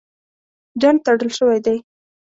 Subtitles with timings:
[0.81, 1.77] ډنډ تړل شوی دی.